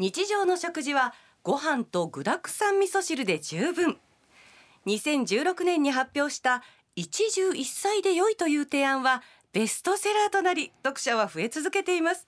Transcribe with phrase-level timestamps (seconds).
[0.00, 3.96] 日常の食事はご飯と具沢山味噌汁で十分。
[4.86, 6.64] 2016年に発表した
[6.96, 9.22] 一汁一菜で良いという提案は
[9.52, 12.26] ベストセラーとなり読者は増え続けています。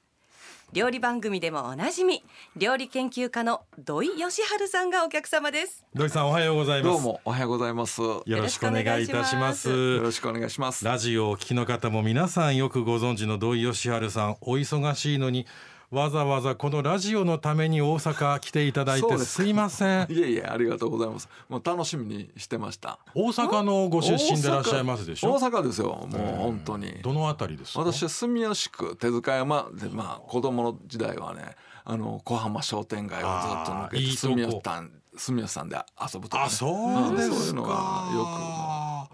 [0.72, 2.24] 料理番組でもおなじみ
[2.56, 5.85] 料理研究家の土井善晴さんがお客様です。
[5.92, 6.92] 土井さんおはようございます。
[6.92, 8.01] どうもおはようございます。
[8.01, 9.98] よよろしくお願いいたします。
[9.98, 10.85] ろしくお願いします。
[10.85, 15.46] ラジオをお聞きの方も皆さんよくご存知の土井善晴さんお忙しいのに
[15.90, 20.06] わざわざこのラジオのために大阪来ていただいてすいません。
[20.11, 21.28] いえいえありがとうございます。
[21.48, 22.98] もう楽しみにしてました。
[23.15, 25.33] 大阪のご出身でいらっしゃいますでしょ？
[25.34, 26.06] 大阪ですよ。
[26.11, 26.92] もう本当に。
[27.02, 27.80] どのあたりですか？
[27.80, 35.77] 私は住吉区手塚山でまあ子供の時代はねあの小浜商店街をずっと抜けて住吉さん住吉さんで
[36.12, 36.66] 遊ぶとか、ね、あそ
[37.12, 37.37] うですか。
[37.37, 37.69] んそういうのが
[38.12, 38.25] よ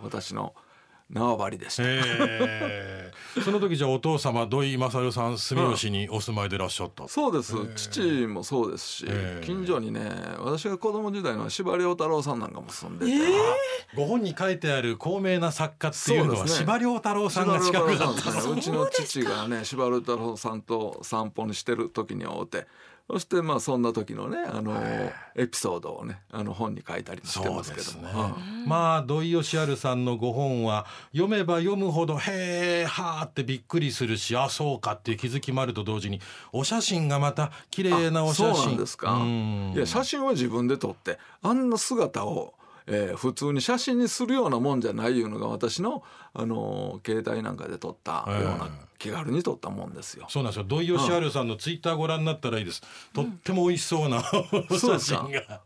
[0.00, 0.55] く私の
[1.12, 3.43] 縄張りでした、えー。
[3.43, 7.55] その時じゃあお父様土井勝さん住吉にお住まいでいらっしゃった、そうです。
[7.75, 13.12] 父もそうですし、ええ近所にね私が子供時代の司馬遼太郎さんなんかも住んでて、
[13.95, 18.14] ご本に書いてある高名な作家っていうのは司馬遼太郎さんが近くだったの。
[18.14, 18.55] 司馬遼太郎さんですね。
[18.55, 22.67] うちの父がね司馬遼太郎さんと散歩にしてる時に会うて
[23.08, 24.75] そしてまあそんな時のねあの
[25.34, 28.67] エピソードをねあの本に書いたりもしてますけども、うん。
[28.67, 36.20] まあ土井善晴さんのご本は読めば読むほど「へえはあ」ってびっくりするし「あそうか」っていう気づきもあると同時に
[36.53, 39.12] お写真がまた綺麗なお写そう真なんですか。
[39.12, 39.73] うん。
[39.75, 42.55] いや写真は自分で撮ってあんな姿を、
[42.86, 46.02] えー普通に写真にするようなもんじゃないいうのが私の、
[46.34, 50.27] あのー携帯なんかで撮ったような、気軽に撮ったもんですよ。
[50.28, 50.64] そうなんですよ。
[50.64, 52.83] 土井善晴さんのツイッターご覧になったらいいです。
[53.12, 54.22] とっても美味しそうなう
[54.70, 55.61] ですか真が。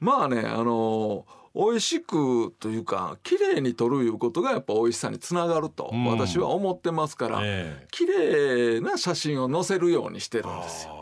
[0.00, 6.04] まあねあのー美味しくというか綺麗に撮るいうことがやっぱ美味しさにつながるとうん。
[6.06, 7.86] 私は思ってますから、ええ。
[7.90, 10.99] 綺麗な写真を載せるようにしてるんですよ。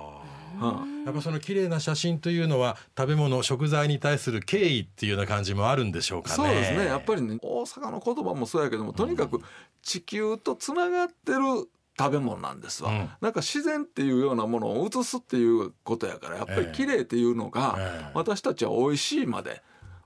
[0.60, 1.04] うん。
[1.04, 6.34] やっぱその綺麗な写真というのは食べ物食材に対する敬意っていうような感じもあるんでしょうかね。
[6.36, 6.86] そうですね。
[6.86, 9.40] やっぱりね大阪の言葉もそうやけどもとにかく
[9.82, 11.68] 地球とつながってる
[11.98, 13.10] 食べ物なんですわ、うん。
[13.20, 18.10] なんか自然っていうようなものを映すっていうことやからやっぱり綺麗っていうのが、ええ。
[18.14, 19.62] 私たちは美味しいまで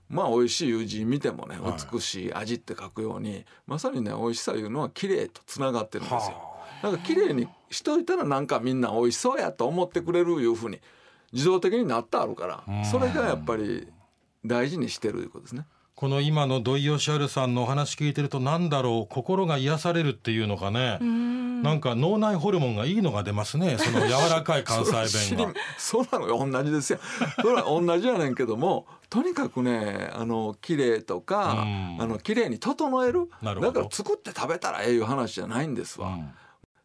[0.09, 1.73] まあ美味しいいう字見てもねはい。
[1.93, 6.52] 美しい味って書くようにまさにね美味しさいうのは綺麗とつながってるんですよ。
[6.83, 10.81] なんか綺麗にしといたらなんかみんな美味しそうやと思ってくれるいうふうに
[11.33, 13.89] 自動的になってあるからうんそれがやっぱり
[14.45, 15.67] 大事にしてるいうことですね。
[15.95, 20.99] この今の土井善晴さんのお話聞いてるとなんだろう心が癒されるっていうのかね。
[21.63, 23.79] なんか脳内ホルモンがいいのが出ますね。
[23.79, 25.55] その柔らかい関西弁が。
[25.79, 26.99] そ そうなのよ同じですよ
[27.41, 36.31] それは同じやねんけどもとにかくねあの綺麗とかうんあの綺麗に整えるなるほどだから作って食べたらええいう話じゃないんですわ、うん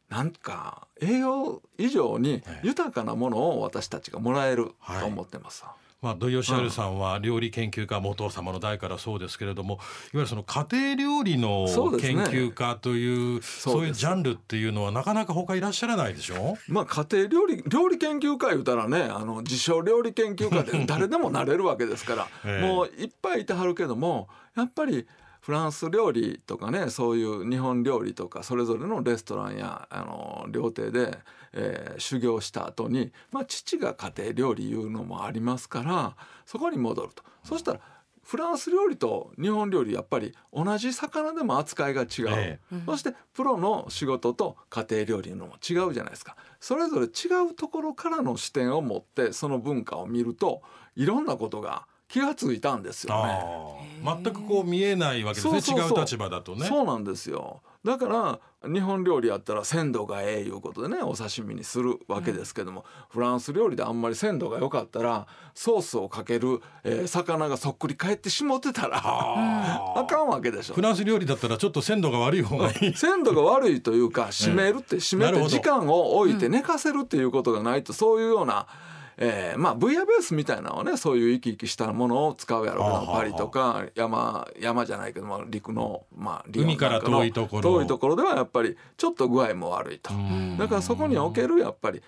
[0.10, 2.60] なんか栄養以上にええ。
[2.64, 5.64] 豊かなものを私たちがもらえると思ってます。
[5.66, 9.82] わ、まあ土井善晴さんは料理研究家元様の代からそうですけれどもいわ
[10.14, 11.66] ゆるその家庭料理の
[12.00, 16.56] 研究家というそうそうですいうジャンルっていうのはなかなか他いらっしゃらないでしょ？
[16.70, 22.66] まあ家庭料理料理研究家言うたらねあの自称料理研究家で誰でもなれるわけですから、 ええ。
[22.66, 25.06] もういっぱいいてはるけどもやっぱり
[25.48, 31.18] フランス料理とかねそういう日本料理とかそれぞれのレストランやあの料亭で、
[31.54, 37.24] えー修行した後にまあ父が家庭料理いうのもありますからそこに戻ると。
[37.46, 37.80] そしたら
[38.24, 46.36] フランス料理と日本料理やっぱり同じ魚でも扱いが違う、えそしてプロの仕事と家庭料理のも違うじゃないですか。
[46.60, 50.62] それぞれ違うところからの視点を持ってその文化を見ると
[50.98, 54.22] いろんなことが気がついたんですよね。
[54.24, 56.66] 全くこう見えないわけですねそうそうそう違う立場だとね。
[56.66, 70.82] そうなんですよだから日本料理やったら鮮度がええいうことでねお刺身にするわけですけども、フランス料理であんまり鮮度が良かったらソースをかける、えー魚がそっくり返ってしもってたらあかんわけでしょフ。
[70.82, 72.94] ランス料理だったらちょっと鮮度が悪い方がいい。
[72.94, 78.68] 鮮度が悪いというか締めるって締めて時間を置いて寝かせるっていうことがないとそういうような、
[79.18, 87.62] えーまあブイヤベースみたいなのはねそういう生き生きしたものを使うやろうパリとか山山じゃないけども陸のまあ海から遠いところ。
[87.64, 90.14] 遠いところではやっぱりちょっと具合も悪いと。
[90.58, 92.02] だからそこにおけるやっぱり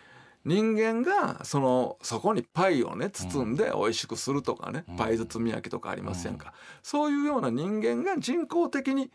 [0.45, 9.11] 人間がそのそこにパイをね包んで美味しくするとかね、パイ包み焼きとかありませんか、そういうような人間が人工的に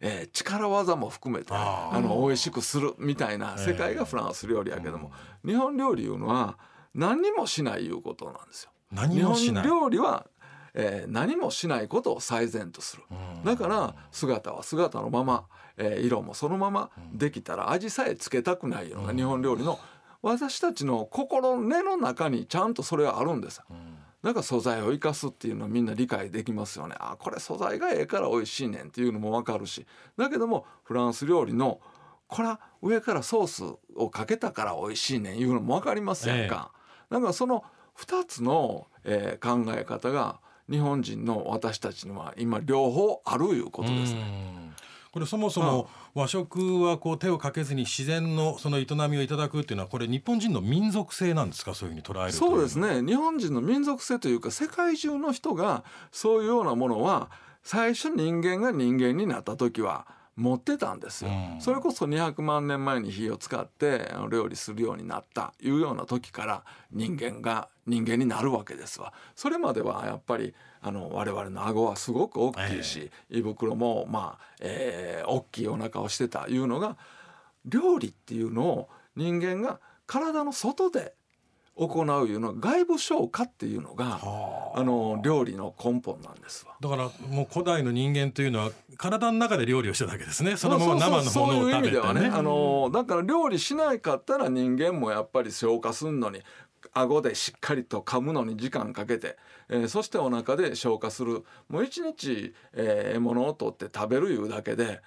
[0.00, 5.10] えー力技も含めてね、あの美味しくするみたいな世界がフランス料理やけども、
[5.44, 6.58] 日本料理いうのは
[6.94, 8.70] 何にもしないいうことなんですよ。
[8.90, 10.26] 何もしない日本料理は、
[10.74, 13.02] えー何もしないことを最善とする、
[13.44, 15.44] だから姿は姿のまま、
[15.76, 19.78] えー色もそのままできたら味さえつけたくないのが日本料理の
[20.22, 23.60] 私たちの心の根の中にちゃんとそれはあるんです。
[24.22, 26.94] だから素材を生かすっていうのはみんな理解できますよね。
[27.00, 29.84] あこれ素材がええから美味しいねんっていうのも分かるし
[30.16, 31.80] だけどもフランス料理の
[32.28, 33.64] これは上からソース
[33.96, 36.70] をかけたから美味しいねんいうのも分かりますやんか。
[37.12, 37.64] だからその
[37.98, 44.72] 2つの、えー、考え方が日本人の私たちには今両方あるいうことですね。
[45.12, 51.74] これそもそも和食はこう手をかけずに自然のその営みをいただくっていうのはこれ日本人の民族性なんですか？
[51.74, 53.02] そういうふうに捉えるそうですね。
[53.02, 57.30] 日本人の民族性というか世界中の人がそういうようなものは
[57.62, 60.06] 最初人間が人間になった時は
[60.36, 69.12] 持ってたんですよ、うん、それこそ200万年前に火を使って料理するようになったいうような時から人間が人間になるわけですわ。
[69.34, 76.96] それまではやっぱりあの我々の顎はすごく大きいし、えー、胃袋もまあ、えー、大きいお腹をしてたいうのが
[77.64, 81.14] 料理っていうのを人間が体の外で
[81.74, 84.82] 行ういうのは外部消化っていうのがあ。
[84.82, 86.76] の料理の根本なんですわ。
[86.80, 90.56] だからもう古代の人間というのは体の中で料理をしてたわけですね。
[90.56, 96.42] そのまま生のものを食べて、ね、ねあのだから料理しないかったら人間もやっぱり消化するのに
[96.92, 99.36] 顎でしっかりと噛むのに時間かけて、
[99.68, 101.44] えー、そしてお腹で消化する。
[101.68, 105.00] もう一日、えー、獲物を取って食べるいうだけで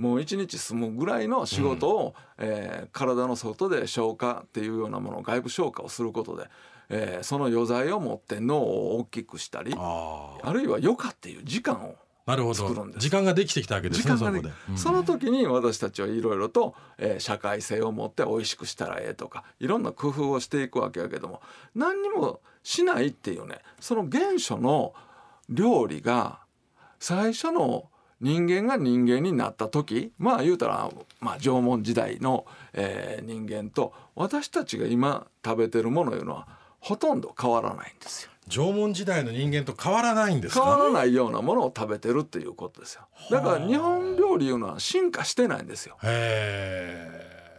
[0.00, 6.46] もう一日済むぐらいの仕事を、うん、えー、体の外で消化っていうようなもの外部消化をすることで、
[6.88, 12.86] えー、その余罪を持って脳を大きくしたりあるいは余暇っていう時間をなるほど。
[12.96, 21.42] 時間ができてきたわけですねそで、うん、その時に私たちはいろいろと、えー、社会性を持って美味しくしたらええとかいろんな工夫をしていくわけやけども
[21.74, 24.94] 何にもしないっていうねその原初の
[25.50, 26.40] 料理が
[27.00, 30.90] 最初の人間が人間になった時まあ言うたら、
[31.20, 36.46] まあ、縄文時代の、えー、人間と私たちが今食べてるものいうのは
[36.80, 38.30] ほとんど変わらないんですよ。
[38.48, 43.02] 縄文時代の人間と変わらないんです変わらないようなものを食べてるっていうことですよ。
[43.30, 45.96] だから日本料理いうのは進化してないんですよ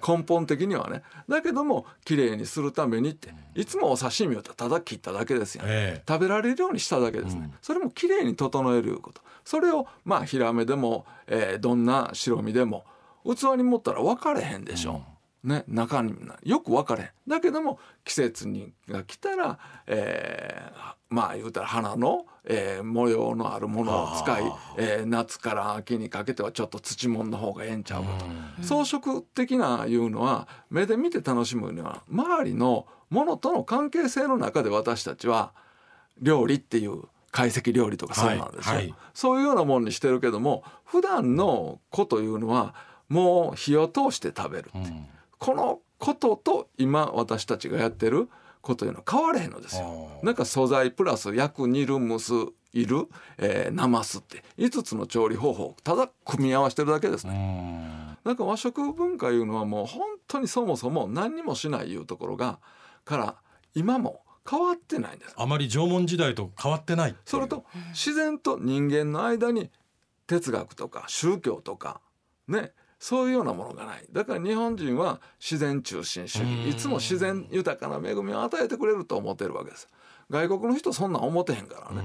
[0.06, 1.03] 根本的にはね。
[1.27, 9.21] だけども綺麗にするためにっていつもお刺身をただ切っただけですよ、ね、食べられるようにしただけですね、うん、それも綺麗に整えること。
[9.44, 12.86] それをまあヒラメでも、えー、どんな白身でも
[13.24, 15.11] 器に持ったら分かれへんでしょ、うん
[15.44, 17.10] ね、中によく分かれん。
[17.28, 19.58] だけども季節にが来たら、
[19.88, 24.44] えー、まあ言うたら花の、えー、模様のあるものを使い、
[24.78, 28.10] えー、夏から秋にかけてはちょっと土物の方がええんちゃうか
[28.60, 28.64] と。
[28.64, 35.54] 装飾的ないうのは目で見て楽しむには周りのものとの関係性の中で私たちは
[36.22, 37.02] 料理っていう
[37.32, 42.76] 懐石料理とかそうなんですよ、はいはい、そういうようなものにしてるけども普段の子というのは
[43.10, 44.78] もう火を通して食べるって。
[44.78, 45.08] うん
[45.42, 48.30] このことと今私たちがやってる
[48.62, 50.08] こというのは変われへんのですよ。
[50.22, 52.34] なんか素材プラス焼く煮る蒸す
[52.74, 53.08] いる、
[53.40, 58.18] えー、なますって5つの調理方法ただ組み合わせてるだけですね。
[58.24, 62.60] なんか和食文化いうのはもう本当にそもそも何にもしないいうところが
[63.04, 63.36] から
[63.74, 69.72] 今も変わってないんですあまり縄文時代と変わってないそれと自然と人間の間に
[70.28, 72.00] 哲学とか宗教とか
[72.48, 74.06] ねそういうようなものがない。
[74.12, 76.69] だから日本人は自然中心主義。
[76.69, 79.88] いつも自然豊かな恵みを与えてくれると思ってるわけです。
[80.30, 82.04] 外国の人そんなん思ってへんからね、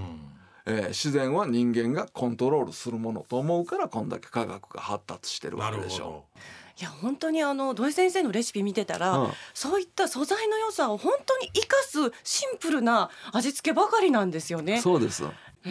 [0.64, 6.24] えー、自然は人間がコントロールするものと思うからこんだけ科学が発達してるわけでしょ。
[6.34, 6.38] う
[6.80, 14.80] いや本当にあの土井先生のレシピ見てたら、うん、そういった素材の良さを本当に生かすシンプルな味付けばかりなんですよね。
[14.80, 15.24] そうです。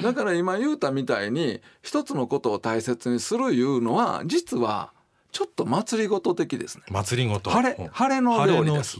[0.03, 4.93] だから今言うたみたいに一つのことを大切にするいうのは実は
[5.35, 6.83] ちょっと祭りごと的ですね。
[6.89, 7.49] 祭りごと。
[7.49, 8.97] 晴れ晴れの料理です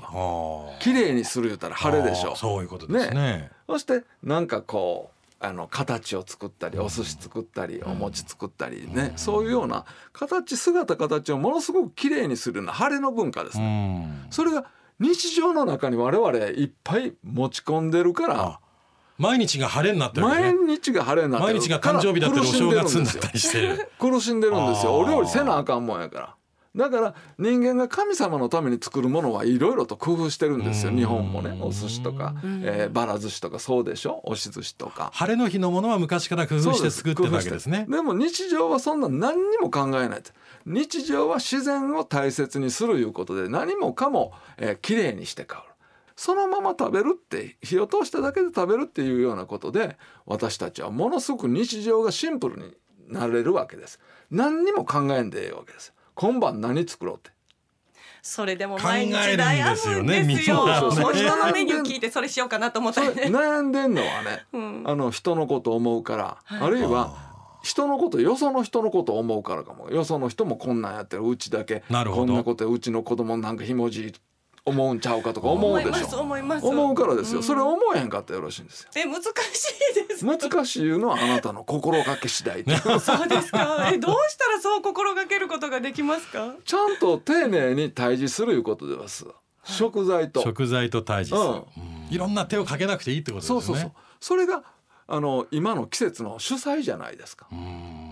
[0.82, 2.36] 綺麗にする言ったら晴れでしょ。
[2.36, 14.66] そういうことですね、ね、そしてなんかこうあの形を作ったりお寿司作ったり、お餅作ったりね、そういうような形姿形をものすごく綺麗にするような晴れの文化ですね、それが
[15.00, 18.60] 日常の中に我々いっぱい持ち込んでるから
[19.18, 21.54] 毎日が晴れになってる、ね、毎日が晴れになってる。
[21.54, 23.90] 毎日が誕生日だったりお正月になったりしてる。
[24.00, 24.98] 苦しんでるんですよ。
[24.98, 26.36] お料理せなあかんもんやから。
[26.76, 30.92] だから人間が神様のために作るものはいろいろと工夫してるんですよ。
[30.92, 31.58] 日本もね。
[31.62, 34.20] お寿司とか、えー、ばら寿司とかそうでしょ？
[34.26, 35.10] 押し寿司とか。
[35.14, 37.86] 晴れの日のものは昔から工夫して作ってたわけですね。
[37.90, 40.24] でも日常はそんな何にも考えない
[40.66, 45.75] 日常は自然を大切にするいうことで何もかも、えー、きれいにして変わる
[46.16, 52.74] そのまま食べるって火を通しただけで食べるっていうようなことで私たちはものすごく日常がシンプルに
[53.08, 54.00] なれるわけです。
[54.32, 55.94] 何にも考えんでええわけです。
[56.16, 57.32] 今晩何作ろうって。
[58.22, 60.66] それでも考毎日悩ですよむんですよ。
[60.66, 63.38] ねみんなもうそうそう人のメニュー聞いてそれしようかなと思ったそれりね。
[63.38, 64.46] 悩んでんのはね。
[64.52, 64.84] うん。
[64.88, 66.62] あの人のことを思うから、はい。
[66.62, 69.92] あるいは人のことよその人のことを思うからかも。
[69.92, 71.28] よその人もこんなんやってる。
[71.28, 71.84] うちだけ。
[71.90, 72.26] なるほど。
[72.26, 74.14] こんなことうちの子供なんかひもじい
[74.66, 76.66] 思うんちゃうかとか思うでし思いますょ思います。
[76.66, 77.44] 思うからですよ、うん。
[77.44, 78.90] それ思えへんかったらよろしいんですよ。
[78.96, 80.26] え難しいです。
[80.26, 83.92] 難しいのはあなたの心がけ次第でそうですか。
[83.94, 86.56] えどうしたらそう心がけることができますか？
[86.66, 89.26] ちゃんと丁寧に対峙するいうことでます。
[89.64, 90.42] 食材と。
[90.42, 91.48] 食材と対峙する、うん。
[91.48, 91.52] う
[92.10, 92.14] ん。
[92.14, 93.66] いろんな手をかけなくていいってことですよね。
[93.66, 93.92] そうそうそう。
[94.20, 94.64] それが
[95.08, 97.48] あの今の季節の主菜じゃないですか。
[97.52, 98.05] うん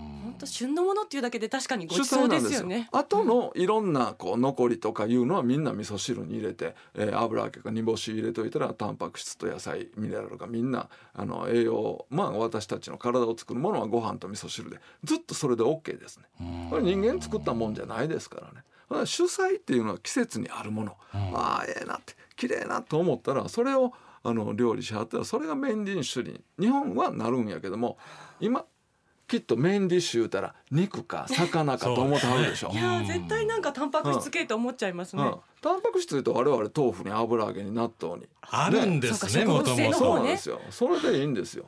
[0.43, 2.89] 本当旬のものっていうだけで確かにご主ちそうで菜なんですよすよね。
[2.91, 16.25] あとのいろんなこう残りとかいうのはみんな味噌汁に入れて、えー油揚げか煮干し入れといたらタンパク質と野菜ミネラルがみんなあの栄養まあ私たちの体を作るものはご飯と味噌汁でずっとそれで OK ですね。
[16.69, 18.63] これ人間作ったもんじゃないですからね。
[19.05, 27.97] 主菜っていうのは季節にあるもの、ああええなって綺麗なと思ったらそれをあの料理しはったらそれがメインディッシュに日本はなるんやけども
[28.39, 28.65] 今
[29.27, 32.69] きっとメインディッシュ言うたら肉か魚かと思ってはるでしょ。
[32.71, 35.23] いやー絶対なんかタンパク質系と思っちゃいますね。
[35.23, 38.27] うん、タンパク質というと我々豆腐に油揚げに納豆に。
[38.41, 40.61] あるんですねねもともそうか植物性の方とそうなんですよ。
[40.69, 41.65] それでいいんですよ。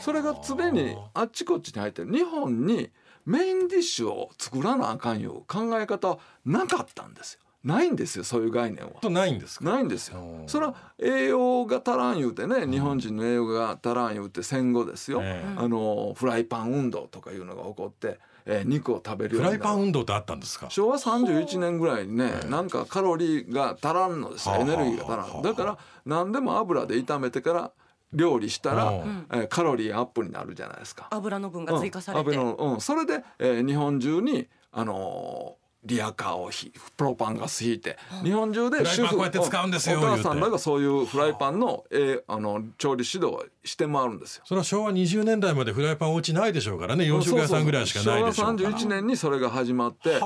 [0.00, 2.12] それが常にあっちこっちに入ってる。
[2.12, 2.90] 日本に
[3.26, 8.92] メインディッシュを作らなあかんいう考え方はなかったんですよないんですよそういう概念は。
[9.00, 9.64] とないんですか？
[9.64, 10.20] ないんですよ。
[10.20, 15.54] うんそれは栄養が足らん言うてね日本人の栄養が足らん言うて戦後ですよ、ええ。
[15.58, 19.74] あのフライパン運動とかいうのが起こって、えー肉を食べるよフライうになる。
[19.74, 20.70] パン運動ってあったんですか？
[20.70, 25.42] 昭和31年ぐらいにね、なんかカロリーが足らんのですエネルギーが足らん。
[25.42, 27.72] だから何でも油で炒めてから
[28.12, 29.26] 料理したら、うん。
[29.32, 31.08] えーカロリーアップになるじゃないですか。
[31.10, 32.30] 油の分が追加されて。
[32.30, 44.42] うん、油のうん、それで、えー日本中にあのーリアカーをひプロパンガス引いて日本中でフライパンこうやって使うんですよお母さんらがそういうフライパンの,、えーあの調理指導をして回るんですよ。
[44.46, 48.58] それは昭和20年代までフライパンお家ないでしょうからね洋食屋さんぐらいしかないでしょうから。
[48.58, 50.18] 昭和31年にそれが始まって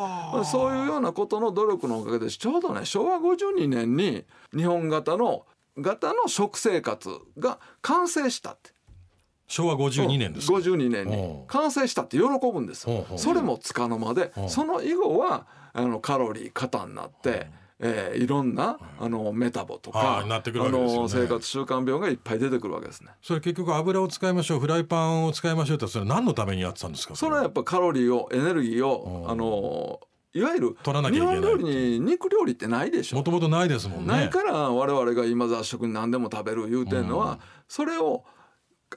[0.45, 4.25] そういうようなことの努力のおかげでちょうどね昭和52年に
[4.57, 5.45] 日本型の
[5.79, 8.71] 型の食生活が完成したって
[9.53, 10.55] 昭和52年ですか。
[10.55, 11.45] 52年にう。
[11.45, 14.45] ん完成したって喜ぶんですそれもつかの間でう。
[14.47, 17.47] んその以後はあのカロリー過多になって
[17.79, 23.11] えーいろんなあのメタボとかはいなってくるあの生活習慣病がいっぱい出てくるわけですね。
[23.21, 27.37] それ結局油を使いましょうフライパンを使いましょうってそれ何のためにやってたんですかそれ。
[27.37, 29.31] はやっぱカロリーをエネルギーをうん。
[29.31, 30.01] あの
[30.35, 31.37] いわゆる取らなきゃいけない。
[31.37, 33.17] 日本料理に肉料理ってないでしょ。
[33.17, 34.07] もともとないですもんね。
[34.07, 37.39] ないから我々が今雑食に何でも食べる言うてんのは、うん。
[37.69, 38.25] それを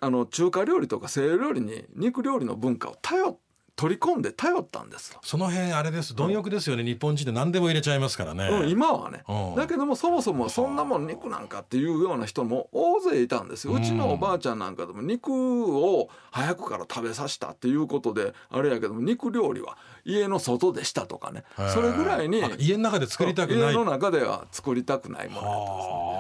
[0.02, 3.40] あの中華料理とか西洋料理に肉料理の文化を頼っ
[3.76, 5.12] 取り込んで頼ったんです。
[5.12, 5.20] よ。
[5.24, 6.16] その辺あれです。
[6.16, 9.56] 貪欲ですよね、日本人で何でも入れちゃいますからね、うん、今はね、うん。
[9.56, 13.74] だけどもそもそもそんなもん肉なんかっていうような人も大勢いたんですよ。
[13.74, 15.30] うちのおばあちゃんなんかでも肉
[15.78, 21.44] を早くから食べさせたっていうことであれやけども肉料理は家の外でしたとかね。
[21.74, 23.74] それぐらいにあ家の中で作りたくない。
[23.74, 25.48] 家の中では作りたくないもの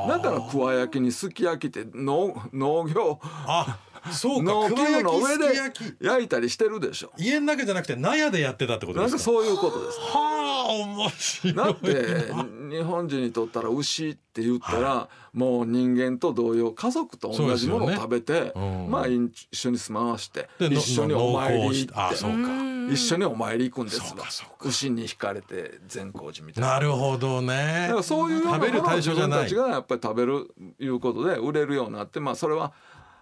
[0.10, 0.34] やったんですね。
[0.34, 3.20] だから桑焼きにすき焼きって農農業。
[3.24, 3.80] あ
[4.12, 5.56] そうか農機具の上桑で
[6.02, 7.12] 焼いたりしてるでしょ。
[7.18, 9.32] 家の中じゃなくて納屋でやってたってことですか？
[9.32, 11.54] なんかそういうことですはあ面白い。
[11.54, 18.52] だって日本人にとったら牛って言ったら、もう人間と同様家族と同じものを食べて、ね。
[18.56, 18.92] うん。
[18.92, 22.66] まあ一緒に住まわして一緒にお参り行しあそうか。
[22.88, 24.28] 一緒にお参り行くんですわ
[24.62, 26.70] 牛に引かれて善光寺みたいな。
[26.70, 27.86] なるほどね。
[27.88, 29.44] だからそういうような食べるものを対象じゃない。
[29.46, 32.74] 自分たちがやっぱり食べるいうことで売れるようになってまあそれは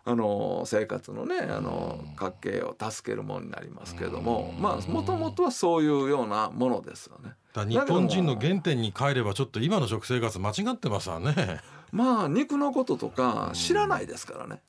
[0.06, 7.34] あの生活のねあの家計を助けるものになりますけどもまあもともとはそういうようなものですよね。
[7.56, 11.62] 日本人の原点に帰ればちょっと今の食生活間違ってますわね
[11.94, 14.62] まあ肉のこととか知らないですからね。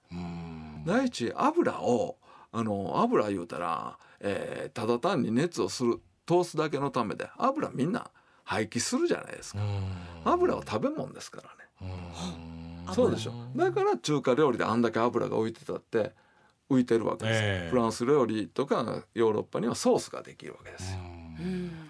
[0.85, 2.19] 第一油を
[2.53, 8.11] あの油言うたら、えーただ単に熱をする通すだけのためで油みんな
[8.45, 9.61] 廃棄するじゃないですか。
[10.25, 11.43] 油は食べ物ですか
[11.81, 12.53] らね。
[12.93, 13.33] そうでしょ。
[13.57, 16.12] だから中華料理であんだけ油が浮いてたって
[16.71, 20.99] 浮いてるわけですよ、ええフランス料理とかヨーロッパにはソースができるわけですよ。
[20.99, 21.25] うん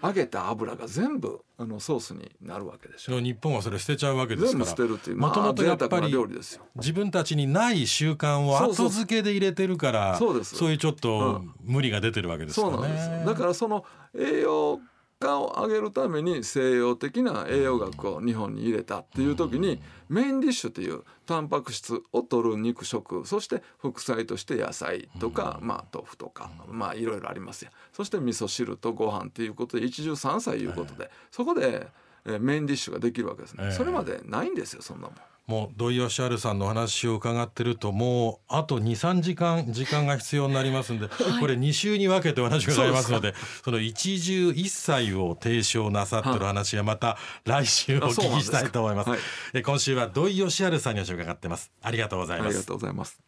[0.01, 3.19] 揚げた油が全部あのソースになるわけでしょ。
[3.19, 6.63] 日本はそれ捨てちゃうわけです全部から捨てるっていうもともとやっぱり料理ですよ。
[6.75, 12.87] 自分たちにない習慣をそうそう後付けで入れてるからそうですいうちょっとうん無理が出てるわけですかそうね。
[12.87, 13.85] なんですよだからその
[14.17, 14.79] 栄養
[15.19, 33.71] 価を上げるために西洋的な栄養学を日本に入れたっていう時にメインディッシュというタンパク質を取る肉食そして副菜として野菜とか、まあ豆腐とかまあいろいろありますよそして味噌汁とご飯っていうことで一汁三菜いうことでそこでえーメインディッシュができるわけですね、ええ。
[33.71, 35.15] それまでないんですよそんなもん。
[35.47, 41.07] もう土井善晴さんのお話を伺ってるともうあと23時間時間が必要になりますんで、
[41.39, 49.11] これ2週に分けてお話を伺いますのでその一汁一菜を提唱なさってる話はまた来週お聞きしたいと思います。
[49.11, 51.71] あそうなんですかえ今週は土井善晴さんにお話を伺ってます。
[51.83, 52.47] ありがとうございます。
[52.47, 52.63] ありが。
[52.63, 53.25] とうございます